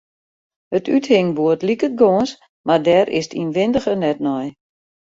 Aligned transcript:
It 0.77 0.85
úthingboerd 0.95 1.65
liket 1.67 1.93
gâns, 2.01 2.29
mar 2.67 2.81
dêr 2.85 3.07
is 3.19 3.27
't 3.29 3.37
ynwindige 3.41 3.93
net 3.99 4.19
nei. 4.27 4.47